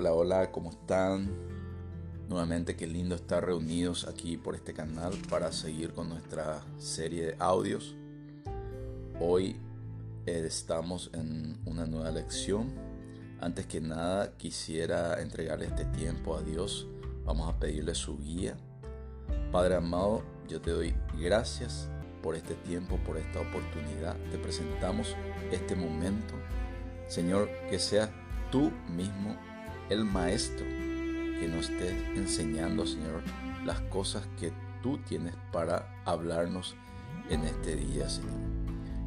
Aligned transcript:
Hola, 0.00 0.12
hola, 0.12 0.52
¿cómo 0.52 0.70
están? 0.70 1.28
Nuevamente 2.28 2.76
qué 2.76 2.86
lindo 2.86 3.16
estar 3.16 3.44
reunidos 3.44 4.06
aquí 4.06 4.36
por 4.36 4.54
este 4.54 4.72
canal 4.72 5.12
para 5.28 5.50
seguir 5.50 5.92
con 5.92 6.08
nuestra 6.08 6.62
serie 6.78 7.26
de 7.26 7.36
audios. 7.40 7.96
Hoy 9.18 9.56
eh, 10.24 10.44
estamos 10.46 11.10
en 11.14 11.58
una 11.64 11.84
nueva 11.86 12.12
lección. 12.12 12.72
Antes 13.40 13.66
que 13.66 13.80
nada 13.80 14.36
quisiera 14.36 15.20
entregarle 15.20 15.66
este 15.66 15.84
tiempo 15.86 16.36
a 16.36 16.42
Dios. 16.42 16.86
Vamos 17.24 17.52
a 17.52 17.58
pedirle 17.58 17.96
su 17.96 18.18
guía. 18.18 18.56
Padre 19.50 19.74
amado, 19.74 20.22
yo 20.46 20.60
te 20.60 20.70
doy 20.70 20.94
gracias 21.18 21.88
por 22.22 22.36
este 22.36 22.54
tiempo, 22.54 23.00
por 23.04 23.16
esta 23.16 23.40
oportunidad. 23.40 24.14
Te 24.30 24.38
presentamos 24.38 25.16
este 25.50 25.74
momento. 25.74 26.34
Señor, 27.08 27.48
que 27.68 27.80
sea 27.80 28.08
tú 28.52 28.70
mismo 28.88 29.36
el 29.90 30.04
maestro 30.04 30.66
que 31.40 31.48
nos 31.48 31.70
esté 31.70 31.90
enseñando, 32.14 32.86
Señor, 32.86 33.22
las 33.64 33.80
cosas 33.82 34.26
que 34.38 34.52
tú 34.82 34.98
tienes 34.98 35.34
para 35.52 35.88
hablarnos 36.04 36.76
en 37.30 37.44
este 37.44 37.76
día, 37.76 38.08
Señor. 38.08 38.38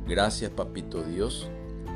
Gracias, 0.08 0.52
Papito 0.52 1.03
Dios. 1.03 1.49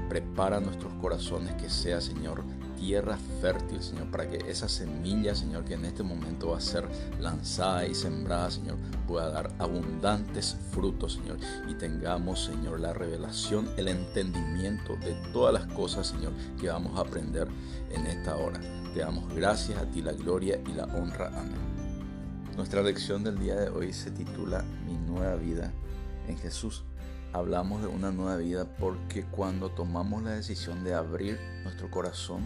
Prepara 0.09 0.59
nuestros 0.59 0.93
corazones 0.95 1.53
que 1.55 1.70
sea, 1.70 2.02
Señor, 2.02 2.43
tierra 2.75 3.17
fértil, 3.41 3.81
Señor, 3.81 4.09
para 4.11 4.29
que 4.29 4.38
esa 4.49 4.70
semilla, 4.70 5.35
Señor, 5.35 5.65
que 5.65 5.73
en 5.75 5.85
este 5.85 6.03
momento 6.03 6.49
va 6.49 6.57
a 6.57 6.61
ser 6.61 6.88
lanzada 7.20 7.85
y 7.88 7.95
sembrada, 7.95 8.51
Señor, 8.51 8.77
pueda 9.07 9.29
dar 9.29 9.51
abundantes 9.59 10.57
frutos, 10.71 11.13
Señor, 11.13 11.38
y 11.67 11.73
tengamos, 11.75 12.45
Señor, 12.45 12.79
la 12.79 12.93
revelación, 12.93 13.70
el 13.77 13.88
entendimiento 13.88 14.95
de 14.98 15.13
todas 15.34 15.53
las 15.53 15.65
cosas, 15.73 16.07
Señor, 16.07 16.34
que 16.59 16.70
vamos 16.70 16.98
a 16.98 17.01
aprender 17.01 17.48
en 17.91 18.05
esta 18.05 18.35
hora. 18.35 18.59
Te 18.93 19.01
damos 19.01 19.34
gracias 19.34 19.77
a 19.79 19.85
ti 19.85 20.01
la 20.01 20.13
gloria 20.13 20.60
y 20.67 20.73
la 20.73 20.85
honra. 20.85 21.27
Amén. 21.27 21.76
Nuestra 22.55 22.82
lección 22.82 23.23
del 23.23 23.37
día 23.37 23.55
de 23.55 23.70
hoy 23.70 23.91
se 23.91 24.12
titula 24.12 24.63
Mi 24.85 24.98
nueva 24.98 25.35
vida 25.35 25.73
en 26.27 26.37
Jesús 26.37 26.84
hablamos 27.35 27.82
de 27.82 27.87
una 27.87 28.12
nueva 28.12 28.37
vida 28.37 28.65
porque 28.79 29.26
cuando 29.26 29.70
tomamos 29.70 30.23
la 30.23 30.32
decisión 30.32 30.85
de 30.85 30.93
abrir 30.93 31.37
nuestro 31.63 31.91
corazón 31.91 32.43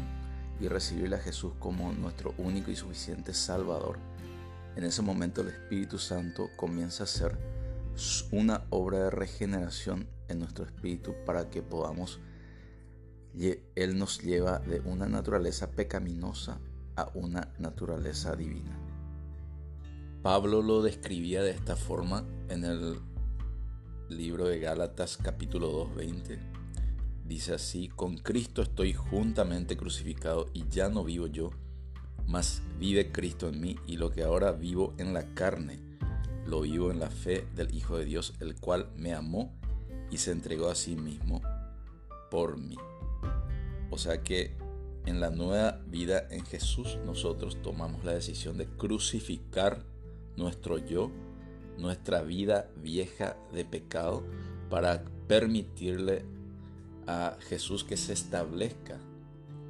y 0.59 0.67
recibir 0.67 1.13
a 1.13 1.19
Jesús 1.19 1.53
como 1.59 1.91
nuestro 1.93 2.33
único 2.38 2.71
y 2.71 2.75
suficiente 2.75 3.33
Salvador, 3.33 3.97
en 4.75 4.83
ese 4.83 5.02
momento 5.02 5.41
el 5.41 5.49
Espíritu 5.49 5.97
Santo 5.97 6.49
comienza 6.55 7.03
a 7.03 7.05
hacer 7.05 7.38
una 8.31 8.63
obra 8.69 8.99
de 8.99 9.09
regeneración 9.09 10.07
en 10.27 10.39
nuestro 10.39 10.65
espíritu 10.65 11.13
para 11.25 11.49
que 11.49 11.61
podamos, 11.61 12.19
Él 13.75 13.97
nos 13.97 14.21
lleva 14.21 14.59
de 14.59 14.80
una 14.81 15.07
naturaleza 15.07 15.71
pecaminosa 15.71 16.59
a 16.95 17.09
una 17.13 17.52
naturaleza 17.57 18.35
divina. 18.35 18.77
Pablo 20.21 20.61
lo 20.61 20.81
describía 20.81 21.41
de 21.41 21.52
esta 21.52 21.75
forma 21.75 22.25
en 22.49 22.65
el 22.65 22.99
libro 24.09 24.47
de 24.47 24.59
Gálatas 24.59 25.17
capítulo 25.17 25.87
2.20 25.95 26.48
Dice 27.30 27.53
así, 27.53 27.89
con 27.89 28.17
Cristo 28.17 28.63
estoy 28.63 28.94
juntamente 28.94 29.77
crucificado 29.77 30.47
y 30.52 30.67
ya 30.67 30.89
no 30.89 31.03
vivo 31.03 31.27
yo, 31.27 31.52
mas 32.25 32.63
vive 32.80 33.11
Cristo 33.11 33.49
en 33.49 33.61
mí 33.61 33.75
y 33.86 33.97
lo 33.97 34.09
que 34.09 34.23
ahora 34.23 34.52
vivo 34.52 34.95
en 34.97 35.13
la 35.13 35.36
carne, 35.36 35.77
lo 36.47 36.61
vivo 36.61 36.89
en 36.89 36.99
la 36.99 37.11
fe 37.11 37.45
del 37.55 37.75
Hijo 37.75 37.99
de 37.99 38.05
Dios, 38.05 38.33
el 38.39 38.55
cual 38.55 38.89
me 38.95 39.13
amó 39.13 39.53
y 40.09 40.17
se 40.17 40.31
entregó 40.31 40.71
a 40.71 40.75
sí 40.75 40.95
mismo 40.95 41.44
por 42.31 42.58
mí. 42.58 42.77
O 43.91 43.99
sea 43.99 44.23
que 44.23 44.58
en 45.05 45.19
la 45.19 45.30
nueva 45.30 45.81
vida 45.86 46.27
en 46.31 46.43
Jesús 46.47 46.97
nosotros 47.05 47.61
tomamos 47.61 48.03
la 48.03 48.14
decisión 48.14 48.58
de 48.58 48.65
crucificar 48.65 49.86
nuestro 50.36 50.80
yo, 50.80 51.11
nuestra 51.77 52.23
vida 52.23 52.71
vieja 52.81 53.37
de 53.54 53.65
pecado, 53.65 54.23
para 54.71 55.05
permitirle 55.27 56.25
a 57.09 57.37
Jesús 57.42 57.83
que 57.83 57.97
se 57.97 58.14
establezca 58.14 58.99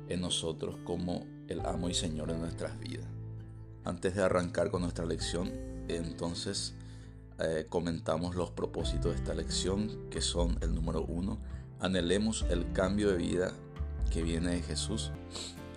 en 0.09 0.19
nosotros 0.19 0.75
como 0.83 1.25
el 1.47 1.66
amo 1.66 1.88
y 1.88 1.94
Señor 1.94 2.33
de 2.33 2.38
nuestras 2.38 2.77
vidas. 2.77 3.07
Antes 3.85 4.13
de 4.16 4.23
arrancar 4.23 4.69
con 4.69 4.81
nuestra 4.81 5.05
lección, 5.05 5.49
entonces 5.88 6.73
eh, 7.39 7.66
comentamos 7.69 8.35
los 8.35 8.51
propósitos 8.51 9.13
de 9.13 9.19
esta 9.19 9.33
lección, 9.33 10.09
que 10.11 10.19
son 10.19 10.57
el 10.59 10.75
número 10.75 11.01
uno, 11.01 11.39
anhelemos 11.79 12.45
el 12.49 12.73
cambio 12.73 13.09
de 13.09 13.17
vida 13.17 13.53
que 14.11 14.22
viene 14.22 14.55
de 14.55 14.61
Jesús. 14.61 15.13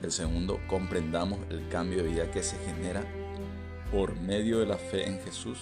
El 0.02 0.10
segundo, 0.10 0.58
comprendamos 0.68 1.38
el 1.48 1.68
cambio 1.68 2.02
de 2.02 2.10
vida 2.10 2.30
que 2.32 2.42
se 2.42 2.56
genera 2.58 3.04
por 3.92 4.18
medio 4.20 4.58
de 4.58 4.66
la 4.66 4.78
fe 4.78 5.08
en 5.08 5.20
Jesús. 5.20 5.58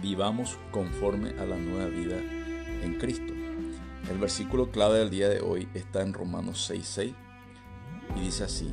Vivamos 0.00 0.56
conforme 0.70 1.38
a 1.38 1.44
la 1.44 1.58
nueva 1.58 1.90
vida 1.90 2.16
en 2.16 2.96
Cristo. 2.98 3.33
El 4.10 4.18
versículo 4.18 4.70
clave 4.70 4.98
del 4.98 5.08
día 5.08 5.30
de 5.30 5.40
hoy 5.40 5.66
está 5.72 6.02
en 6.02 6.12
Romanos 6.12 6.70
6:6 6.70 7.14
y 8.16 8.20
dice 8.20 8.44
así, 8.44 8.70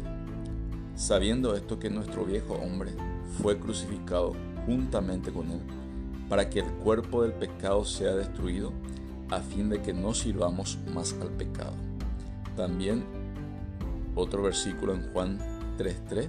sabiendo 0.96 1.56
esto 1.56 1.80
que 1.80 1.90
nuestro 1.90 2.26
viejo 2.26 2.56
hombre 2.56 2.92
fue 3.42 3.58
crucificado 3.58 4.34
juntamente 4.66 5.32
con 5.32 5.50
él, 5.52 5.62
para 6.28 6.50
que 6.50 6.60
el 6.60 6.66
cuerpo 6.66 7.24
del 7.24 7.32
pecado 7.32 7.86
sea 7.86 8.14
destruido, 8.14 8.74
a 9.30 9.40
fin 9.40 9.70
de 9.70 9.82
que 9.82 9.94
no 9.94 10.14
sirvamos 10.14 10.78
más 10.94 11.16
al 11.22 11.30
pecado. 11.30 11.74
También 12.58 13.06
otro 14.16 14.44
versículo 14.44 14.94
en 14.94 15.14
Juan 15.14 15.40
3:3, 15.78 16.28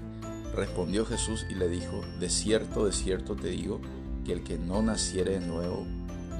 respondió 0.54 1.04
Jesús 1.04 1.44
y 1.50 1.56
le 1.56 1.68
dijo, 1.68 2.02
de 2.20 2.30
cierto, 2.30 2.86
de 2.86 2.92
cierto 2.92 3.34
te 3.34 3.48
digo, 3.48 3.80
que 4.24 4.32
el 4.32 4.44
que 4.44 4.58
no 4.58 4.80
naciere 4.80 5.40
de 5.40 5.46
nuevo 5.46 5.84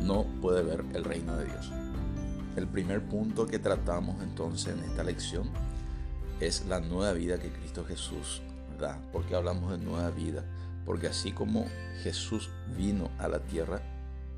no 0.03 0.27
puede 0.41 0.63
ver 0.63 0.85
el 0.95 1.03
reino 1.03 1.37
de 1.37 1.47
Dios. 1.47 1.82
El 2.57 2.69
primer 2.69 3.03
punto 3.03 3.47
que 3.47 3.59
tratamos 3.59 4.23
entonces 4.23 4.75
en 4.75 4.85
esta 4.85 5.03
lección 5.03 5.51
es 6.39 6.67
la 6.67 6.81
nueva 6.81 7.15
vida 7.15 7.39
que 7.39 7.51
Cristo 7.51 7.83
Jesús 7.85 8.43
da. 8.79 9.01
¿Por 9.11 9.25
qué 9.25 9.35
hablamos 9.35 9.71
de 9.71 9.79
nueva 9.79 10.11
vida? 10.11 10.45
Porque 10.85 11.07
así 11.07 11.33
como 11.33 11.65
Jesús 12.03 12.51
vino 12.77 13.11
a 13.19 13.29
la 13.29 13.41
tierra 13.41 13.81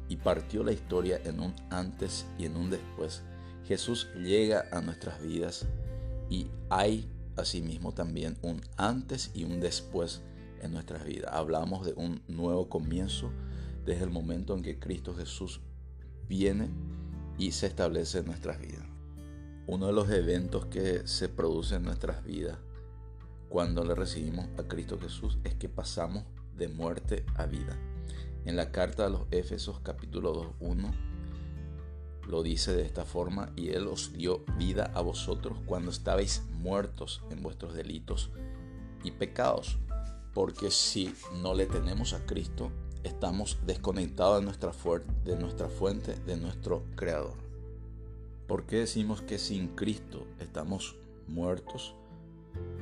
y 0.08 0.16
partió 0.16 0.62
la 0.62 0.70
historia 0.70 1.20
en 1.24 1.40
un 1.40 1.54
antes 1.70 2.26
y 2.38 2.44
en 2.44 2.56
un 2.56 2.70
después, 2.70 3.22
Jesús 3.66 4.08
llega 4.14 4.66
a 4.70 4.80
nuestras 4.80 5.20
vidas 5.20 5.66
y 6.30 6.46
hay 6.70 7.08
asimismo 7.36 7.94
también 7.94 8.36
un 8.42 8.60
antes 8.76 9.32
y 9.34 9.42
un 9.42 9.58
después 9.58 10.22
en 10.62 10.72
nuestras 10.72 11.04
vidas. 11.04 11.32
Hablamos 11.34 11.84
de 11.84 11.94
un 11.94 12.22
nuevo 12.28 12.68
comienzo 12.68 13.32
desde 13.84 14.04
el 14.04 14.10
momento 14.10 14.54
en 14.54 14.62
que 14.62 14.78
Cristo 14.78 15.14
Jesús 15.14 15.60
viene 16.28 16.68
y 17.38 17.52
se 17.52 17.66
establece 17.66 18.18
en 18.18 18.26
nuestras 18.26 18.60
vidas. 18.60 18.86
Uno 19.66 19.86
de 19.86 19.92
los 19.92 20.10
eventos 20.10 20.66
que 20.66 21.06
se 21.06 21.28
produce 21.28 21.76
en 21.76 21.84
nuestras 21.84 22.24
vidas 22.24 22.58
cuando 23.48 23.84
le 23.84 23.94
recibimos 23.94 24.46
a 24.58 24.64
Cristo 24.64 24.98
Jesús 25.00 25.38
es 25.44 25.54
que 25.54 25.68
pasamos 25.68 26.24
de 26.56 26.68
muerte 26.68 27.24
a 27.36 27.46
vida. 27.46 27.76
En 28.44 28.56
la 28.56 28.70
carta 28.70 29.06
a 29.06 29.08
los 29.08 29.22
Éfesos 29.30 29.80
capítulo 29.80 30.52
2.1 30.60 30.92
lo 32.28 32.42
dice 32.42 32.74
de 32.74 32.82
esta 32.82 33.04
forma, 33.04 33.52
y 33.56 33.70
Él 33.70 33.86
os 33.86 34.12
dio 34.12 34.44
vida 34.58 34.90
a 34.94 35.02
vosotros 35.02 35.58
cuando 35.66 35.90
estabais 35.90 36.42
muertos 36.52 37.22
en 37.30 37.42
vuestros 37.42 37.74
delitos 37.74 38.30
y 39.02 39.10
pecados, 39.10 39.78
porque 40.32 40.70
si 40.70 41.14
no 41.42 41.54
le 41.54 41.66
tenemos 41.66 42.14
a 42.14 42.24
Cristo, 42.24 42.70
estamos 43.04 43.58
desconectados 43.66 44.40
de 44.40 44.44
nuestra, 44.44 44.72
de 45.24 45.36
nuestra 45.36 45.68
fuente, 45.68 46.16
de 46.26 46.36
nuestro 46.36 46.82
Creador. 46.96 47.36
¿Por 48.48 48.64
qué 48.64 48.80
decimos 48.80 49.22
que 49.22 49.38
sin 49.38 49.68
Cristo 49.68 50.26
estamos 50.40 50.96
muertos 51.28 51.94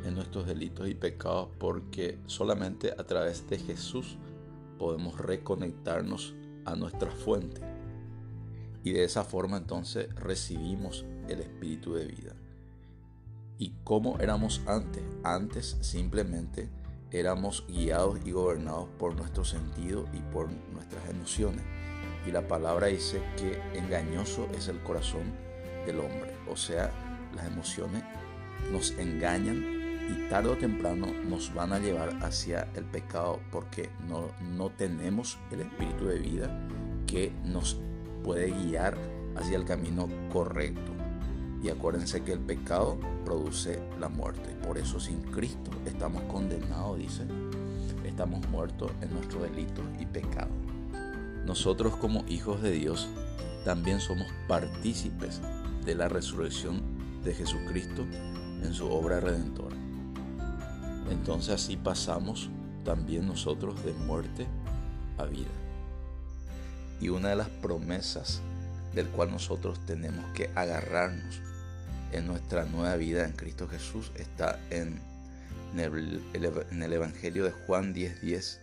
en 0.05 0.15
nuestros 0.15 0.47
delitos 0.47 0.89
y 0.89 0.95
pecados? 0.95 1.49
Porque 1.59 2.19
solamente 2.27 2.93
a 2.93 3.05
través 3.05 3.49
de 3.49 3.59
Jesús 3.59 4.17
podemos 4.79 5.19
reconectarnos 5.19 6.35
a 6.65 6.75
nuestra 6.75 7.11
fuente. 7.11 7.61
Y 8.85 8.93
de 8.93 9.05
esa 9.05 9.25
forma 9.25 9.57
entonces 9.57 10.13
recibimos 10.15 11.05
el 11.29 11.41
Espíritu 11.41 11.95
de 11.95 12.07
vida. 12.07 12.35
¿Y 13.59 13.75
cómo 13.85 14.19
éramos 14.19 14.61
antes? 14.67 15.05
Antes 15.23 15.77
simplemente 15.81 16.69
éramos 17.13 17.65
guiados 17.69 18.19
y 18.25 18.33
gobernados 18.33 18.89
por 18.99 19.15
nuestro 19.15 19.45
sentido 19.45 20.07
y 20.13 20.19
por 20.33 20.49
nuestras 20.73 21.09
emociones. 21.11 21.63
Y 22.27 22.31
la 22.31 22.47
palabra 22.47 22.87
dice 22.87 23.21
que 23.37 23.61
engañoso 23.79 24.49
es 24.57 24.69
el 24.69 24.81
corazón 24.83 25.33
del 25.87 26.01
hombre. 26.01 26.35
O 26.49 26.57
sea, 26.57 26.91
las 27.35 27.47
emociones 27.47 28.03
nos 28.71 28.93
engañan 28.93 29.83
y 30.09 30.29
tarde 30.29 30.51
o 30.51 30.57
temprano 30.57 31.07
nos 31.25 31.53
van 31.55 31.73
a 31.73 31.79
llevar 31.79 32.19
hacia 32.23 32.69
el 32.75 32.85
pecado 32.85 33.41
porque 33.51 33.91
no, 34.09 34.31
no 34.41 34.71
tenemos 34.71 35.39
el 35.51 35.61
espíritu 35.61 36.07
de 36.07 36.19
vida 36.19 36.69
que 37.07 37.33
nos 37.45 37.79
puede 38.23 38.51
guiar 38.51 38.97
hacia 39.37 39.57
el 39.57 39.65
camino 39.65 40.09
correcto. 40.33 41.02
Y 41.63 41.71
acuérdense 41.71 42.23
que 42.23 42.33
el 42.33 42.41
pecado 42.41 42.99
produce 43.25 43.81
la 44.01 44.09
muerte. 44.09 44.51
Por 44.67 44.79
eso 44.79 44.99
sin 44.99 45.23
Cristo 45.23 45.71
estamos 45.87 46.23
condenados, 46.25 46.99
dice. 46.99 47.23
Estamos 48.05 48.47
muertos 48.49 48.91
en 49.01 49.15
nuestros 49.15 49.45
delitos 49.45 49.85
y 50.01 50.07
pecados. 50.07 50.51
Nosotros 51.47 51.97
como 51.97 52.25
hijos 52.29 52.63
de 52.63 52.73
Dios 52.73 53.09
también 53.65 54.01
somos 54.01 54.27
partícipes 54.49 55.41
de 55.85 55.95
la 55.95 56.09
resurrección 56.09 56.83
de 57.25 57.33
Jesucristo 57.33 58.05
en 58.63 58.73
su 58.73 58.91
obra 58.91 59.21
redentora. 59.21 59.77
Entonces 61.11 61.55
así 61.55 61.77
pasamos 61.77 62.51
también 62.85 63.27
nosotros 63.27 63.85
de 63.85 63.93
muerte 63.93 64.47
a 65.19 65.25
vida. 65.25 65.51
Y 67.01 67.09
una 67.09 67.31
de 67.31 67.37
las 67.37 67.49
promesas 67.49 68.41
del 68.95 69.09
cual 69.09 69.31
nosotros 69.31 69.79
tenemos 69.87 70.25
que 70.33 70.51
agarrarnos 70.55 71.41
en 72.13 72.27
nuestra 72.27 72.65
nueva 72.65 72.97
vida 72.97 73.25
en 73.25 73.33
Cristo 73.33 73.67
Jesús 73.69 74.13
está 74.15 74.61
en 74.71 75.01
el, 75.79 76.93
Evangelio 76.93 77.45
de 77.45 77.51
Juan 77.51 77.95
10:10 77.95 78.21
10, 78.21 78.61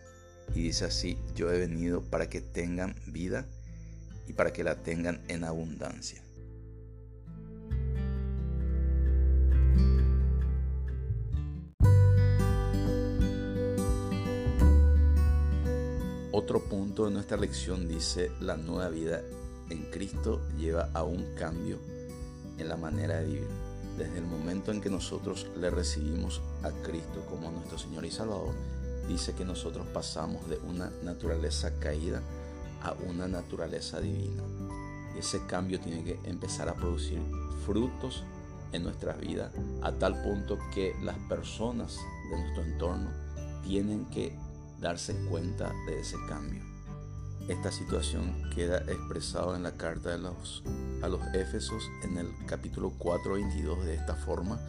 y 0.56 0.64
dice 0.64 0.86
así, 0.86 1.18
yo 1.36 1.52
he 1.52 1.60
venido 1.60 2.02
para 2.04 2.30
que 2.30 2.42
tengan 2.42 2.96
vida 3.08 3.46
y 4.28 4.34
para 4.34 4.54
que 4.54 4.64
la 4.64 4.76
tengan 4.76 5.22
en 5.28 5.44
abundancia. 5.44 6.22
Otro 16.32 16.64
punto 16.64 17.06
de 17.06 17.12
nuestra 17.12 17.38
lección 17.38 17.88
dice, 17.88 18.32
la 18.40 18.56
nueva 18.56 18.90
vida 18.90 19.22
en 19.70 19.84
Cristo 19.92 20.48
lleva 20.58 20.90
a 20.94 21.04
un 21.04 21.36
cambio 21.36 21.80
en 22.60 22.70
la 22.70 22.78
manera 22.78 23.20
de 23.20 23.26
vivir. 23.26 23.48
Desde 23.98 24.20
el 24.20 24.26
momento 24.26 24.72
en 24.72 24.82
que 24.82 24.90
nosotros 24.90 25.48
le 25.58 25.70
recibimos 25.70 26.42
a 26.64 26.70
Cristo 26.84 27.26
como 27.30 27.52
nuestro 27.52 27.78
Señor 27.78 28.06
y 28.06 28.12
Salvador, 28.12 28.54
dice 29.08 29.34
que 29.34 29.44
nosotros 29.44 29.88
pasamos 29.88 30.48
de 30.48 30.58
una 30.58 30.92
naturaleza 31.04 31.80
caída 31.80 32.22
a 32.82 32.94
una 33.10 33.28
naturaleza 33.28 34.00
divina. 34.00 34.44
Ese 35.18 35.46
cambio 35.48 35.80
tiene 35.80 36.04
que 36.04 36.20
empezar 36.24 36.70
a 36.70 36.76
producir 36.76 37.20
frutos 37.66 38.24
en 38.72 38.84
nuestras 38.84 39.20
vidas 39.20 39.52
a 39.82 39.92
tal 39.92 40.22
punto 40.22 40.58
que 40.74 40.96
las 41.02 41.18
personas 41.28 41.98
de 42.30 42.40
nuestro 42.40 42.64
entorno 42.64 43.10
tienen 43.64 44.06
que 44.06 44.38
darse 44.80 45.16
cuenta 45.30 45.74
de 45.88 46.00
ese 46.00 46.16
cambio. 46.28 46.69
Esta 47.50 47.72
situación 47.72 48.48
queda 48.54 48.78
expresada 48.78 49.58
en 49.58 49.64
la 49.64 49.72
carta 49.72 50.12
de 50.12 50.20
los, 50.20 50.62
a 51.02 51.08
los 51.08 51.20
Éfesos 51.34 51.90
en 52.04 52.20
el 52.20 52.28
capítulo 52.46 52.94
4:22 53.00 53.86
de 53.86 53.96
esta 53.96 54.14
forma, 54.14 54.60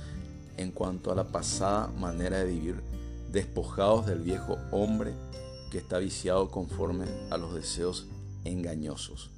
en 0.56 0.71
cuanto 0.71 1.12
a 1.12 1.15
la 1.15 1.25
pasada 1.25 1.88
manera 1.88 2.38
de 2.38 2.47
vivir, 2.47 2.82
despojados 3.31 4.06
del 4.06 4.21
viejo 4.21 4.56
hombre 4.71 5.12
que 5.71 5.77
está 5.77 5.99
viciado 5.99 6.49
conforme 6.50 7.05
a 7.31 7.37
los 7.37 7.55
deseos 7.55 8.06
engañosos. 8.44 9.29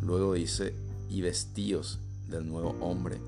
Luego 0.00 0.34
dice, 0.34 0.74
y 1.08 1.20
vestidos 1.20 2.00
del 2.28 2.48
nuevo 2.48 2.70
hombre, 2.80 3.18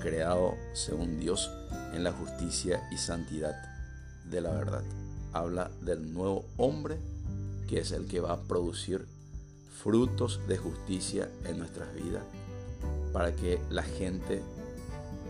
creado 0.00 0.54
según 0.72 1.20
Dios 1.20 1.50
en 1.92 2.02
la 2.02 2.12
justicia 2.12 2.88
y 2.90 2.96
santidad 2.96 3.54
de 4.24 4.40
la 4.40 4.52
verdad 4.52 4.82
habla 5.34 5.70
del 5.82 6.12
nuevo 6.12 6.46
hombre 6.56 6.98
que 7.72 7.80
es 7.80 7.92
el 7.92 8.06
que 8.06 8.20
va 8.20 8.32
a 8.32 8.40
producir 8.42 9.06
frutos 9.82 10.40
de 10.46 10.58
justicia 10.58 11.30
en 11.46 11.58
nuestras 11.58 11.94
vidas 11.94 12.22
para 13.14 13.34
que 13.34 13.62
la 13.70 13.82
gente, 13.82 14.42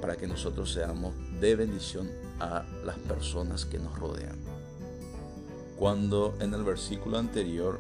para 0.01 0.17
que 0.17 0.27
nosotros 0.27 0.73
seamos 0.73 1.15
de 1.41 1.55
bendición 1.55 2.11
a 2.41 2.65
las 2.85 2.99
personas 2.99 3.65
que 3.65 3.79
nos 3.79 3.97
rodean. 3.97 4.37
Cuando 5.79 6.35
en 6.41 6.53
el 6.53 6.65
versículo 6.65 7.17
anterior 7.17 7.79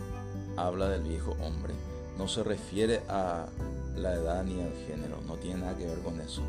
habla 0.57 0.89
del 0.91 1.03
viejo 1.03 1.33
hombre, 1.41 1.75
no 2.17 2.29
se 2.29 2.45
refiere 2.45 3.01
a 3.09 3.49
la 3.97 4.15
edad 4.15 4.45
ni 4.45 4.63
al 4.63 4.75
género, 4.87 5.19
no 5.27 5.39
tiene 5.39 5.63
nada 5.63 5.77
que 5.77 5.87
ver 5.87 5.99
con 6.03 6.21
eso, 6.21 6.43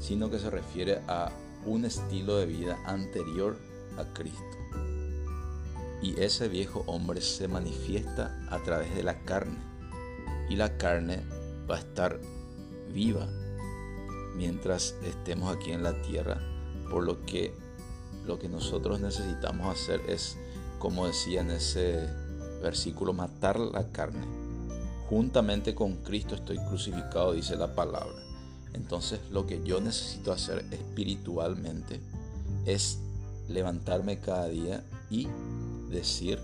sino 0.00 0.30
que 0.30 0.38
se 0.38 0.48
refiere 0.48 1.02
a 1.08 1.30
un 1.66 1.84
estilo 1.84 2.38
de 2.38 2.46
vida 2.46 2.78
anterior 2.86 3.54
a 3.98 4.04
Cristo 4.14 4.83
y 6.04 6.20
ese 6.20 6.48
viejo 6.48 6.84
hombre 6.86 7.22
se 7.22 7.48
manifiesta 7.48 8.38
a 8.50 8.62
través 8.62 8.94
de 8.94 9.02
la 9.02 9.20
carne 9.20 9.56
y 10.50 10.56
la 10.56 10.76
carne 10.76 11.22
va 11.68 11.76
a 11.76 11.78
estar 11.78 12.20
viva 12.92 13.26
mientras 14.36 14.96
estemos 15.02 15.56
aquí 15.56 15.72
en 15.72 15.82
la 15.82 16.02
tierra 16.02 16.42
por 16.90 17.04
lo 17.04 17.24
que 17.24 17.54
lo 18.26 18.38
que 18.38 18.50
nosotros 18.50 19.00
necesitamos 19.00 19.66
hacer 19.66 20.02
es 20.06 20.36
como 20.78 21.06
decía 21.06 21.40
en 21.40 21.50
ese 21.50 22.06
versículo 22.60 23.12
matar 23.14 23.58
la 23.58 23.90
carne. 23.90 24.26
Juntamente 25.08 25.74
con 25.74 25.96
Cristo 26.02 26.34
estoy 26.34 26.58
crucificado 26.58 27.32
dice 27.32 27.56
la 27.56 27.74
palabra. 27.74 28.22
Entonces 28.74 29.20
lo 29.30 29.46
que 29.46 29.62
yo 29.62 29.80
necesito 29.80 30.32
hacer 30.32 30.66
espiritualmente 30.70 32.00
es 32.66 32.98
levantarme 33.48 34.20
cada 34.20 34.48
día 34.48 34.84
y 35.10 35.28
decir 35.90 36.38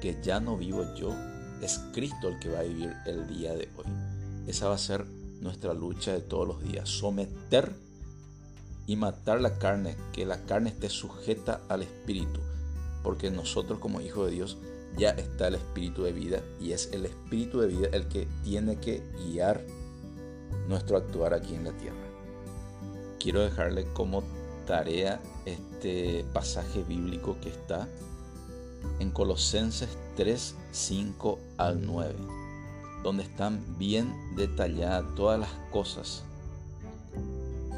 que 0.00 0.18
ya 0.22 0.40
no 0.40 0.56
vivo 0.56 0.84
yo, 0.94 1.14
es 1.62 1.78
Cristo 1.92 2.28
el 2.28 2.38
que 2.38 2.48
va 2.48 2.60
a 2.60 2.64
vivir 2.64 2.94
el 3.06 3.26
día 3.28 3.54
de 3.54 3.68
hoy. 3.76 3.84
Esa 4.46 4.68
va 4.68 4.74
a 4.74 4.78
ser 4.78 5.04
nuestra 5.40 5.74
lucha 5.74 6.12
de 6.12 6.20
todos 6.20 6.46
los 6.46 6.62
días, 6.62 6.88
someter 6.88 7.72
y 8.86 8.96
matar 8.96 9.40
la 9.40 9.58
carne, 9.58 9.96
que 10.12 10.26
la 10.26 10.44
carne 10.46 10.70
esté 10.70 10.88
sujeta 10.88 11.60
al 11.68 11.82
Espíritu, 11.82 12.40
porque 13.02 13.30
nosotros 13.30 13.78
como 13.78 14.00
hijos 14.00 14.26
de 14.26 14.32
Dios 14.32 14.58
ya 14.96 15.10
está 15.10 15.48
el 15.48 15.54
Espíritu 15.54 16.02
de 16.02 16.12
vida 16.12 16.42
y 16.60 16.72
es 16.72 16.90
el 16.92 17.06
Espíritu 17.06 17.60
de 17.60 17.68
vida 17.68 17.88
el 17.92 18.08
que 18.08 18.26
tiene 18.42 18.76
que 18.76 19.02
guiar 19.24 19.64
nuestro 20.68 20.96
actuar 20.96 21.34
aquí 21.34 21.54
en 21.54 21.64
la 21.64 21.72
tierra. 21.72 21.96
Quiero 23.18 23.40
dejarle 23.40 23.84
como 23.92 24.22
tarea 24.66 25.20
este 25.44 26.24
pasaje 26.32 26.82
bíblico 26.82 27.36
que 27.40 27.50
está 27.50 27.88
en 28.98 29.10
Colosenses 29.10 29.88
3, 30.16 30.54
5 30.70 31.38
al 31.58 31.84
9, 31.86 32.14
donde 33.02 33.22
están 33.22 33.64
bien 33.78 34.14
detalladas 34.36 35.14
todas 35.14 35.40
las 35.40 35.50
cosas 35.70 36.24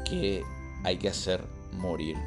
que 0.05 0.43
hay 0.83 0.97
que 0.97 1.09
hacer 1.09 1.43
morir, 1.71 2.17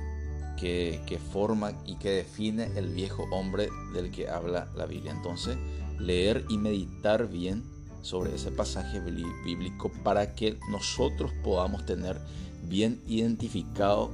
que, 0.58 1.02
que 1.06 1.18
forma 1.18 1.72
y 1.86 1.96
que 1.96 2.10
define 2.10 2.70
el 2.76 2.88
viejo 2.88 3.24
hombre 3.30 3.68
del 3.92 4.10
que 4.10 4.28
habla 4.28 4.68
la 4.74 4.86
Biblia. 4.86 5.12
Entonces, 5.12 5.56
leer 5.98 6.44
y 6.48 6.58
meditar 6.58 7.28
bien 7.28 7.62
sobre 8.02 8.34
ese 8.34 8.52
pasaje 8.52 9.00
bíblico 9.00 9.90
para 10.04 10.34
que 10.34 10.58
nosotros 10.70 11.32
podamos 11.42 11.84
tener 11.86 12.20
bien 12.68 13.02
identificado 13.08 14.10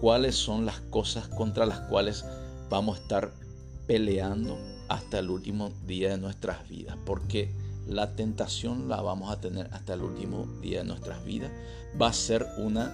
cuáles 0.00 0.36
son 0.36 0.64
las 0.64 0.80
cosas 0.80 1.28
contra 1.28 1.66
las 1.66 1.80
cuales 1.80 2.24
vamos 2.70 2.98
a 2.98 3.02
estar 3.02 3.32
peleando 3.90 4.56
hasta 4.86 5.18
el 5.18 5.30
último 5.30 5.72
día 5.84 6.10
de 6.10 6.16
nuestras 6.16 6.68
vidas, 6.68 6.96
porque 7.04 7.50
la 7.88 8.14
tentación 8.14 8.88
la 8.88 9.02
vamos 9.02 9.32
a 9.32 9.40
tener 9.40 9.68
hasta 9.72 9.94
el 9.94 10.02
último 10.02 10.46
día 10.62 10.78
de 10.78 10.84
nuestras 10.84 11.24
vidas. 11.24 11.50
Va 12.00 12.06
a 12.06 12.12
ser 12.12 12.46
una 12.58 12.88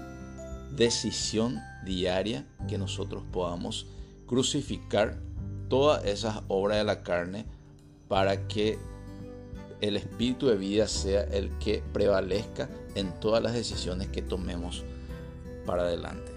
decisión 0.74 1.60
diaria 1.84 2.46
que 2.66 2.78
nosotros 2.78 3.24
podamos 3.30 3.88
crucificar 4.26 5.20
todas 5.68 6.02
esas 6.06 6.40
obras 6.48 6.78
de 6.78 6.84
la 6.84 7.02
carne 7.02 7.44
para 8.08 8.48
que 8.48 8.78
el 9.82 9.98
espíritu 9.98 10.46
de 10.46 10.56
vida 10.56 10.88
sea 10.88 11.24
el 11.24 11.50
que 11.58 11.84
prevalezca 11.92 12.70
en 12.94 13.20
todas 13.20 13.42
las 13.42 13.52
decisiones 13.52 14.08
que 14.08 14.22
tomemos 14.22 14.82
para 15.66 15.82
adelante. 15.82 16.32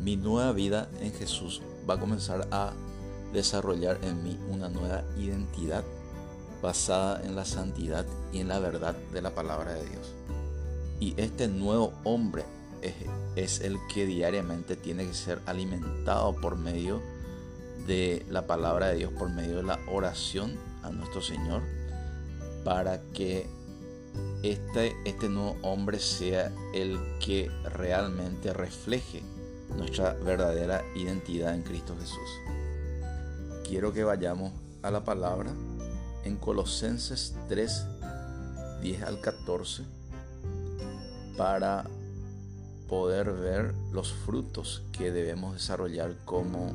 Mi 0.00 0.14
nueva 0.14 0.52
vida 0.52 0.88
en 1.00 1.12
Jesús 1.12 1.62
va 1.90 1.94
a 1.94 1.98
comenzar 1.98 2.46
a 2.52 2.72
desarrollar 3.36 3.98
en 4.02 4.22
mí 4.24 4.38
una 4.48 4.68
nueva 4.68 5.04
identidad 5.16 5.84
basada 6.62 7.22
en 7.22 7.36
la 7.36 7.44
santidad 7.44 8.06
y 8.32 8.40
en 8.40 8.48
la 8.48 8.58
verdad 8.58 8.96
de 9.12 9.22
la 9.22 9.34
palabra 9.34 9.74
de 9.74 9.86
Dios. 9.86 10.14
Y 10.98 11.14
este 11.20 11.46
nuevo 11.46 11.92
hombre 12.04 12.44
es, 13.36 13.60
el 13.60 13.76
que 13.92 14.06
diariamente 14.06 14.76
tiene 14.76 15.06
que 15.06 15.14
ser 15.14 15.40
alimentado 15.46 16.34
por 16.36 16.56
medio 16.56 17.02
de 17.86 18.24
la 18.30 18.46
palabra 18.46 18.88
de 18.88 18.96
Dios, 18.96 19.12
por 19.12 19.28
medio 19.28 19.56
de 19.56 19.62
la 19.64 19.78
oración 19.86 20.56
a 20.82 20.90
nuestro 20.90 21.20
Señor, 21.20 21.62
para 22.64 23.02
que 23.12 23.46
este, 24.42 24.96
este 25.04 25.28
nuevo 25.28 25.56
hombre 25.62 25.98
sea 25.98 26.52
el 26.72 26.98
que 27.20 27.50
realmente 27.64 28.54
refleje 28.54 29.22
nuestra 29.76 30.14
verdadera 30.14 30.82
identidad 30.94 31.54
en 31.54 31.62
Cristo 31.62 31.94
Jesús 32.00 32.55
quiero 33.68 33.92
que 33.92 34.04
vayamos 34.04 34.52
a 34.82 34.92
la 34.92 35.04
palabra 35.04 35.50
en 36.22 36.36
Colosenses 36.36 37.34
3, 37.48 37.84
10 38.80 39.02
al 39.02 39.20
14 39.20 39.82
para 41.36 41.84
poder 42.88 43.32
ver 43.32 43.74
los 43.92 44.12
frutos 44.12 44.84
que 44.92 45.10
debemos 45.10 45.54
desarrollar 45.54 46.14
como 46.24 46.72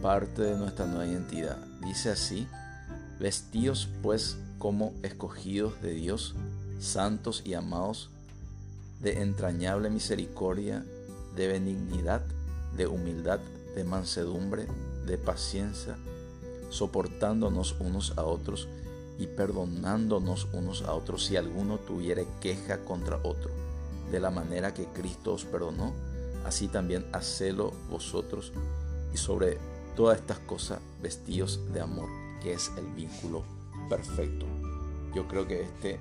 parte 0.00 0.42
de 0.42 0.56
nuestra 0.56 0.86
nueva 0.86 1.06
identidad. 1.06 1.58
Dice 1.84 2.10
así, 2.10 2.46
vestidos 3.18 3.88
pues 4.02 4.38
como 4.58 4.92
escogidos 5.02 5.82
de 5.82 5.94
Dios, 5.94 6.36
santos 6.78 7.42
y 7.44 7.54
amados, 7.54 8.10
de 9.00 9.20
entrañable 9.20 9.90
misericordia, 9.90 10.84
de 11.34 11.48
benignidad, 11.48 12.22
de 12.76 12.86
humildad, 12.86 13.40
de 13.74 13.82
mansedumbre, 13.82 14.68
de 15.06 15.18
paciencia, 15.18 15.96
soportándonos 16.70 17.76
unos 17.80 18.16
a 18.16 18.24
otros 18.24 18.68
y 19.18 19.26
perdonándonos 19.26 20.48
unos 20.52 20.82
a 20.82 20.92
otros 20.92 21.24
si 21.24 21.36
alguno 21.36 21.78
tuviere 21.78 22.26
queja 22.40 22.84
contra 22.84 23.18
otro. 23.22 23.50
De 24.10 24.20
la 24.20 24.30
manera 24.30 24.74
que 24.74 24.86
Cristo 24.86 25.34
os 25.34 25.44
perdonó, 25.44 25.92
así 26.44 26.68
también 26.68 27.06
hacelo 27.12 27.72
vosotros 27.90 28.52
y 29.12 29.16
sobre 29.16 29.58
todas 29.96 30.18
estas 30.18 30.40
cosas 30.40 30.80
vestidos 31.00 31.60
de 31.72 31.80
amor, 31.80 32.08
que 32.42 32.52
es 32.52 32.70
el 32.76 32.86
vínculo 32.86 33.44
perfecto. 33.88 34.46
Yo 35.14 35.28
creo 35.28 35.46
que 35.46 35.62
este, 35.62 36.00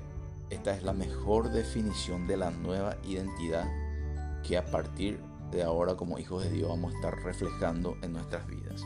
esta 0.50 0.76
es 0.76 0.84
la 0.84 0.94
mejor 0.94 1.52
definición 1.52 2.28
de 2.28 2.38
la 2.38 2.52
nueva 2.52 2.98
identidad 3.04 3.70
que 4.44 4.58
a 4.58 4.66
partir 4.66 5.20
de 5.20 5.33
ahora 5.62 5.96
como 5.96 6.18
hijos 6.18 6.44
de 6.44 6.50
Dios 6.50 6.70
vamos 6.70 6.94
a 6.94 6.96
estar 6.96 7.16
reflejando 7.24 7.98
en 8.02 8.14
nuestras 8.14 8.48
vidas. 8.48 8.84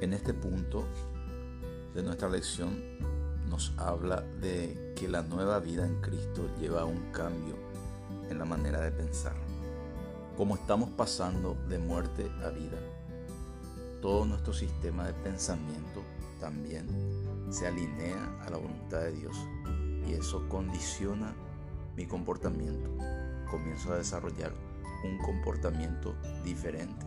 En 0.00 0.14
este 0.14 0.32
punto 0.32 0.86
de 1.94 2.02
nuestra 2.02 2.28
lección 2.28 2.82
nos 3.48 3.72
habla 3.76 4.22
de 4.40 4.94
que 4.96 5.08
la 5.08 5.22
nueva 5.22 5.58
vida 5.58 5.84
en 5.84 6.00
Cristo 6.00 6.48
lleva 6.58 6.82
a 6.82 6.84
un 6.86 7.12
cambio 7.12 7.56
en 8.30 8.38
la 8.38 8.44
manera 8.44 8.80
de 8.80 8.92
pensar. 8.92 9.34
Como 10.36 10.54
estamos 10.54 10.88
pasando 10.90 11.56
de 11.68 11.78
muerte 11.78 12.30
a 12.44 12.48
vida, 12.48 12.78
todo 14.00 14.24
nuestro 14.24 14.54
sistema 14.54 15.06
de 15.06 15.12
pensamiento 15.12 15.99
también 16.40 16.86
se 17.50 17.66
alinea 17.66 18.40
a 18.44 18.50
la 18.50 18.56
voluntad 18.56 19.00
de 19.00 19.12
Dios 19.12 19.36
y 20.08 20.14
eso 20.14 20.48
condiciona 20.48 21.34
mi 21.96 22.06
comportamiento. 22.06 22.90
Comienzo 23.50 23.92
a 23.92 23.98
desarrollar 23.98 24.52
un 25.04 25.18
comportamiento 25.18 26.14
diferente 26.44 27.06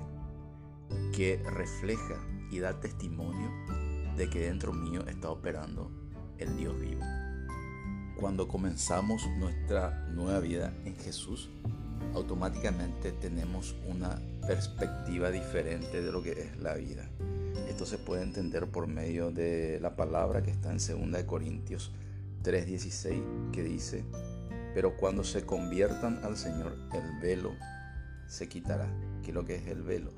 que 1.16 1.42
refleja 1.52 2.16
y 2.52 2.60
da 2.60 2.80
testimonio 2.80 3.50
de 4.16 4.30
que 4.30 4.42
dentro 4.42 4.74
mío 4.74 5.06
está 5.08 5.30
operando 5.30 5.92
el 6.38 6.56
Dios 6.58 6.80
vivo. 6.80 7.02
Cuando 8.20 8.48
comenzamos 8.48 9.28
nuestra 9.38 10.08
nueva 10.10 10.40
vida 10.40 10.74
en 10.86 10.96
Jesús, 10.96 11.50
automáticamente 12.14 13.12
tenemos 13.12 13.76
una 13.88 14.22
perspectiva 14.48 15.32
diferente 15.32 16.02
de 16.02 16.12
lo 16.12 16.22
que 16.22 16.32
es 16.32 16.58
la 16.58 16.76
vida. 16.76 17.10
Esto 17.68 17.86
se 17.86 17.98
puede 17.98 18.24
entender 18.24 18.68
por 18.68 18.88
medio 18.88 19.32
de 19.32 19.80
la 19.82 19.96
palabra 19.96 20.44
que 20.44 20.52
está 20.52 20.72
en 20.72 20.78
2 20.78 21.24
Corintios 21.24 21.92
3:16 22.44 23.52
que 23.52 23.64
dice, 23.64 24.04
pero 24.74 24.98
cuando 24.98 25.24
se 25.24 25.46
conviertan 25.46 26.20
al 26.24 26.38
Señor, 26.38 26.76
el 26.94 27.20
velo 27.22 27.52
se 28.28 28.48
quitará. 28.50 28.88
¿Qué 29.22 29.30
es 29.30 29.36
lo 29.36 29.46
que 29.46 29.56
es 29.56 29.68
el 29.68 29.82
velo? 29.84 30.12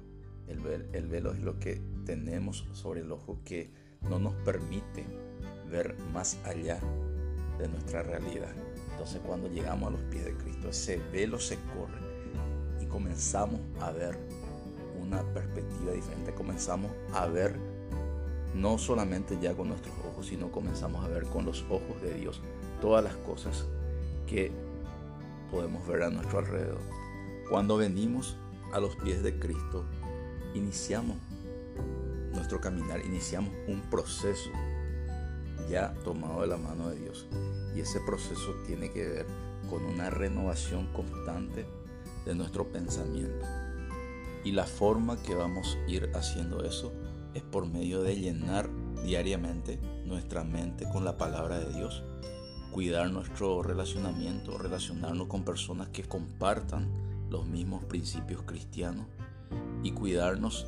El, 0.47 0.59
el 0.93 1.07
velo 1.07 1.33
es 1.33 1.39
lo 1.39 1.59
que 1.59 1.81
tenemos 2.05 2.65
sobre 2.73 3.01
el 3.01 3.11
ojo 3.11 3.39
que 3.43 3.71
no 4.09 4.19
nos 4.19 4.33
permite 4.43 5.05
ver 5.69 5.95
más 6.13 6.37
allá 6.45 6.79
de 7.57 7.67
nuestra 7.67 8.03
realidad. 8.03 8.53
Entonces 8.91 9.21
cuando 9.25 9.49
llegamos 9.49 9.89
a 9.89 9.91
los 9.91 10.01
pies 10.03 10.25
de 10.25 10.33
Cristo, 10.35 10.69
ese 10.69 10.97
velo 11.11 11.39
se 11.39 11.57
corre 11.75 11.99
y 12.81 12.85
comenzamos 12.85 13.59
a 13.81 13.91
ver 13.91 14.17
una 15.05 15.21
perspectiva 15.33 15.91
diferente. 15.91 16.33
Comenzamos 16.33 16.91
a 17.13 17.25
ver 17.27 17.55
no 18.53 18.77
solamente 18.77 19.37
ya 19.41 19.53
con 19.53 19.69
nuestros 19.69 19.93
ojos, 20.09 20.27
sino 20.27 20.51
comenzamos 20.51 21.03
a 21.03 21.07
ver 21.07 21.25
con 21.25 21.45
los 21.45 21.63
ojos 21.69 22.01
de 22.01 22.13
Dios 22.13 22.41
todas 22.81 23.03
las 23.03 23.15
cosas 23.17 23.65
que 24.27 24.51
podemos 25.51 25.85
ver 25.87 26.03
a 26.03 26.09
nuestro 26.09 26.39
alrededor. 26.39 26.79
Cuando 27.49 27.77
venimos 27.77 28.37
a 28.73 28.79
los 28.79 28.95
pies 28.95 29.21
de 29.23 29.37
Cristo, 29.37 29.85
iniciamos 30.53 31.17
nuestro 32.33 32.59
caminar, 32.59 33.05
iniciamos 33.05 33.53
un 33.67 33.81
proceso 33.89 34.49
ya 35.69 35.93
tomado 36.03 36.41
de 36.41 36.47
la 36.47 36.57
mano 36.57 36.89
de 36.89 36.99
Dios. 36.99 37.27
Y 37.75 37.81
ese 37.81 37.99
proceso 38.01 38.55
tiene 38.65 38.89
que 38.91 39.07
ver 39.07 39.25
con 39.69 39.83
una 39.85 40.09
renovación 40.09 40.87
constante 40.93 41.65
de 42.25 42.35
nuestro 42.35 42.67
pensamiento. 42.67 43.45
Y 44.45 44.51
la 44.51 44.65
forma 44.65 45.17
que 45.17 45.33
vamos 45.33 45.75
a 45.75 45.89
ir 45.89 46.11
haciendo 46.13 46.63
eso 46.63 46.93
es 47.33 47.41
por 47.41 47.65
medio 47.65 48.03
de 48.03 48.15
llenar 48.15 48.69
diariamente 49.03 49.79
nuestra 50.05 50.43
mente 50.43 50.87
con 50.93 51.03
la 51.03 51.17
palabra 51.17 51.59
de 51.59 51.73
Dios, 51.73 52.03
cuidar 52.71 53.09
nuestro 53.09 53.63
relacionamiento, 53.63 54.57
relacionarnos 54.59 55.27
con 55.27 55.43
personas 55.43 55.89
que 55.89 56.03
compartan 56.03 56.87
los 57.31 57.47
mismos 57.47 57.83
principios 57.85 58.43
cristianos 58.43 59.07
y 59.81 59.91
cuidarnos 59.91 60.67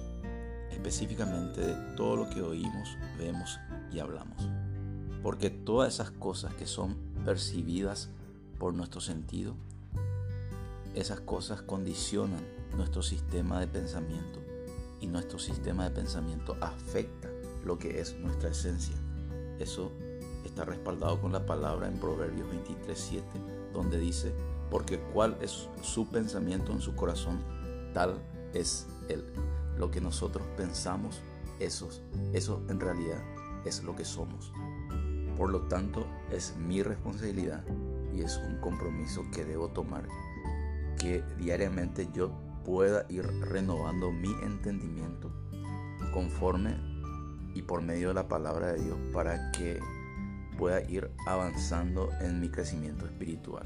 específicamente 0.71 1.61
de 1.61 1.75
todo 1.95 2.15
lo 2.15 2.29
que 2.31 2.41
oímos, 2.41 2.97
vemos 3.19 3.59
y 3.93 3.99
hablamos. 3.99 4.49
Porque 5.21 5.51
todas 5.51 5.93
esas 5.93 6.09
cosas 6.09 6.53
que 6.55 6.65
son 6.65 6.97
percibidas 7.23 8.09
por 8.57 8.73
nuestro 8.73 9.01
sentido, 9.01 9.55
esas 10.95 11.19
cosas 11.19 11.61
condicionan 11.61 12.56
nuestro 12.75 13.01
sistema 13.01 13.59
de 13.59 13.67
pensamiento 13.67 14.39
y 14.99 15.07
nuestro 15.07 15.39
sistema 15.39 15.85
de 15.85 15.91
pensamiento 15.91 16.57
afecta 16.61 17.29
lo 17.63 17.77
que 17.77 17.99
es 17.99 18.17
nuestra 18.17 18.49
esencia. 18.49 18.95
Eso 19.59 19.91
está 20.43 20.65
respaldado 20.65 21.21
con 21.21 21.31
la 21.31 21.45
palabra 21.45 21.87
en 21.87 21.99
Proverbios 21.99 22.47
23:7, 22.49 23.21
donde 23.73 23.99
dice, 23.99 24.33
porque 24.69 24.99
cuál 25.13 25.37
es 25.41 25.69
su 25.81 26.07
pensamiento 26.07 26.71
en 26.71 26.81
su 26.81 26.95
corazón, 26.95 27.39
tal 27.93 28.15
es 28.53 28.87
él. 29.09 29.23
Lo 29.77 29.91
que 29.91 30.01
nosotros 30.01 30.45
pensamos, 30.55 31.21
eso, 31.59 31.89
eso 32.33 32.61
en 32.69 32.79
realidad 32.79 33.21
es 33.65 33.83
lo 33.83 33.95
que 33.95 34.05
somos. 34.05 34.51
Por 35.37 35.51
lo 35.51 35.61
tanto, 35.67 36.07
es 36.31 36.55
mi 36.57 36.81
responsabilidad 36.81 37.63
y 38.13 38.21
es 38.21 38.37
un 38.37 38.57
compromiso 38.59 39.23
que 39.31 39.45
debo 39.45 39.69
tomar, 39.69 40.07
que 40.97 41.23
diariamente 41.37 42.09
yo 42.11 42.31
pueda 42.67 43.05
ir 43.07 43.25
renovando 43.43 44.11
mi 44.11 44.29
entendimiento 44.43 45.31
conforme 46.13 46.75
y 47.55 47.61
por 47.61 47.81
medio 47.81 48.09
de 48.09 48.13
la 48.13 48.27
palabra 48.27 48.73
de 48.73 48.83
Dios 48.83 48.97
para 49.13 49.53
que 49.53 49.79
pueda 50.57 50.81
ir 50.81 51.09
avanzando 51.25 52.09
en 52.19 52.41
mi 52.41 52.49
crecimiento 52.49 53.05
espiritual. 53.05 53.65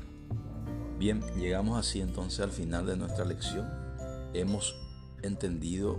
Bien, 0.99 1.19
llegamos 1.35 1.79
así 1.79 1.99
entonces 1.99 2.41
al 2.41 2.51
final 2.51 2.85
de 2.85 2.95
nuestra 2.95 3.25
lección. 3.25 3.67
Hemos 4.35 4.75
entendido 5.23 5.97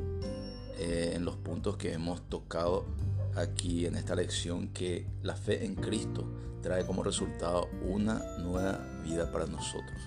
eh, 0.79 1.15
en 1.17 1.25
los 1.25 1.35
puntos 1.35 1.77
que 1.77 1.93
hemos 1.93 2.23
tocado 2.29 2.87
aquí 3.35 3.85
en 3.85 3.97
esta 3.97 4.15
lección 4.15 4.69
que 4.69 5.09
la 5.23 5.35
fe 5.35 5.65
en 5.65 5.75
Cristo 5.75 6.25
trae 6.63 6.87
como 6.87 7.03
resultado 7.03 7.69
una 7.85 8.39
nueva 8.39 8.79
vida 9.03 9.33
para 9.33 9.47
nosotros. 9.47 10.01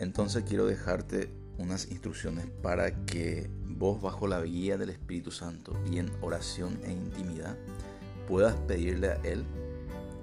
Entonces 0.00 0.42
quiero 0.42 0.66
dejarte 0.66 1.30
unas 1.58 1.90
instrucciones 1.90 2.46
para 2.62 3.04
que 3.06 3.48
vos 3.64 4.00
bajo 4.00 4.26
la 4.26 4.40
guía 4.42 4.76
del 4.76 4.90
Espíritu 4.90 5.30
Santo 5.30 5.72
y 5.90 5.98
en 5.98 6.10
oración 6.20 6.78
e 6.84 6.92
intimidad 6.92 7.56
puedas 8.28 8.54
pedirle 8.54 9.10
a 9.10 9.14
Él 9.22 9.44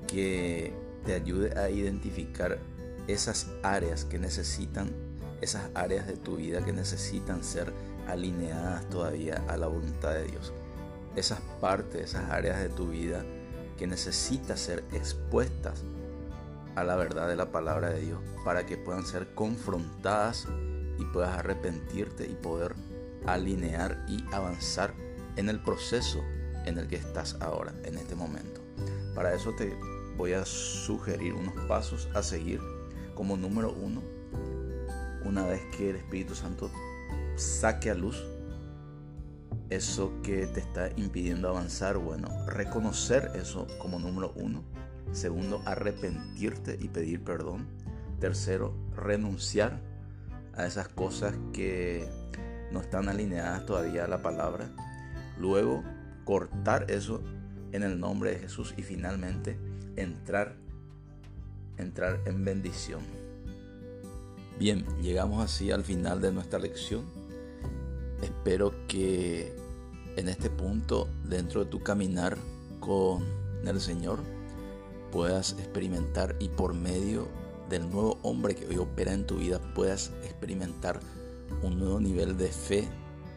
que 0.08 0.74
te 1.06 1.14
ayude 1.14 1.58
a 1.58 1.70
identificar 1.70 2.60
esas 3.08 3.48
áreas 3.64 4.06
que 4.06 4.20
necesitan, 4.20 4.92
esas 5.42 5.70
áreas 5.74 6.08
de 6.08 6.18
tu 6.18 6.38
vida 6.38 6.64
que 6.64 6.74
necesitan 6.74 7.44
ser 7.44 7.74
alineadas 8.08 8.88
todavía 8.90 9.44
a 9.48 9.58
la 9.58 9.68
voluntad 9.68 10.14
de 10.14 10.26
Dios. 10.26 10.54
Esas 11.16 11.40
partes, 11.62 12.12
esas 12.12 12.30
áreas 12.30 12.60
de 12.60 12.70
tu 12.70 12.90
vida 12.90 13.24
que 13.78 13.88
necesitas 13.88 14.60
ser 14.60 14.84
expuestas 14.94 15.84
a 16.76 16.84
la 16.84 16.96
verdad 16.96 17.28
de 17.28 17.36
la 17.36 17.52
palabra 17.52 17.90
de 17.90 18.02
Dios 18.02 18.20
para 18.44 18.66
que 18.66 18.78
puedan 18.78 19.06
ser 19.06 19.34
confrontadas 19.36 20.48
y 21.00 21.06
puedas 21.06 21.38
arrepentirte 21.38 22.26
y 22.26 22.36
poder 22.36 22.76
alinear 23.26 24.06
y 24.08 24.24
avanzar 24.34 24.94
en 25.36 25.50
el 25.50 25.62
proceso 25.62 26.24
en 26.66 26.78
el 26.78 26.88
que 26.88 26.96
estás 26.96 27.38
ahora, 27.42 27.74
en 27.84 27.98
este 27.98 28.16
momento. 28.16 28.62
Para 29.16 29.34
eso 29.34 29.54
te 29.54 29.76
voy 30.18 30.34
a 30.34 30.46
sugerir 30.46 31.34
unos 31.34 31.54
pasos 31.68 32.10
a 32.14 32.24
seguir. 32.24 32.60
Como 33.16 33.38
número 33.38 33.72
uno, 33.74 34.02
una 35.24 35.46
vez 35.46 35.62
que 35.78 35.92
el 35.92 35.98
Espíritu 35.98 36.34
Santo 36.34 36.72
saque 37.36 37.92
a 37.92 37.94
luz 37.94 38.24
eso 39.70 40.12
que 40.24 40.46
te 40.48 40.60
está 40.60 40.90
impidiendo 40.98 41.50
avanzar, 41.50 41.98
bueno, 41.98 42.28
reconocer 42.48 43.32
eso 43.36 43.68
como 43.80 44.00
número 44.00 44.34
uno. 44.36 44.64
Segundo, 45.12 45.62
arrepentirte 45.66 46.78
y 46.80 46.90
pedir 46.90 47.24
perdón. 47.24 47.68
Tercero, 48.20 48.74
renunciar 48.96 49.82
a 50.56 50.66
esas 50.66 50.88
cosas 50.88 51.34
que 51.54 52.08
no 52.72 52.82
están 52.82 53.10
alineadas 53.10 53.66
todavía 53.66 54.06
a 54.06 54.08
la 54.08 54.22
palabra. 54.22 54.70
Luego, 55.40 55.84
cortar 56.26 56.90
eso 56.90 57.22
en 57.72 57.84
el 57.84 58.00
nombre 58.00 58.32
de 58.32 58.40
Jesús 58.40 58.74
y 58.78 58.84
finalmente 58.84 59.58
entrar 59.96 60.56
entrar 61.78 62.20
en 62.26 62.44
bendición. 62.46 63.02
Bien, 64.60 64.86
llegamos 65.02 65.44
así 65.44 65.72
al 65.72 65.84
final 65.84 66.22
de 66.22 66.32
nuestra 66.32 66.60
lección. 66.60 67.06
Espero 68.22 68.74
que 68.88 69.56
en 70.16 70.30
este 70.30 70.50
punto, 70.50 71.10
dentro 71.28 71.64
de 71.64 71.70
tu 71.70 71.82
caminar 71.82 72.38
con 72.80 73.24
el 73.66 73.82
Señor, 73.82 74.20
puedas 75.12 75.54
experimentar 75.54 76.36
y 76.40 76.50
por 76.50 76.74
medio 76.74 77.28
del 77.70 77.90
nuevo 77.90 78.18
hombre 78.24 78.56
que 78.56 78.68
hoy 78.68 78.78
opera 78.78 79.14
en 79.14 79.26
tu 79.26 79.38
vida, 79.38 79.60
puedas 79.74 80.12
experimentar 80.24 81.00
un 81.62 81.80
nuevo 81.80 82.00
nivel 82.00 82.38
de 82.38 82.50
fe, 82.50 82.88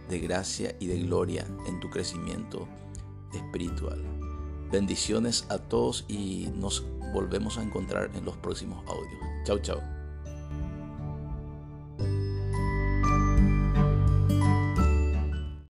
de 0.08 0.18
gracia 0.18 0.74
y 0.80 0.86
de 0.86 1.00
gloria 1.00 1.46
en 1.66 1.80
tu 1.80 1.90
crecimiento 1.90 2.68
espiritual. 3.34 4.02
Bendiciones 4.70 5.46
a 5.48 5.58
todos 5.58 6.04
y 6.08 6.50
nos 6.54 6.84
volvemos 7.12 7.58
a 7.58 7.62
encontrar 7.62 8.10
en 8.14 8.24
los 8.24 8.36
próximos 8.36 8.84
audios. 8.88 9.20
Chao, 9.44 9.58
chao. 9.58 9.95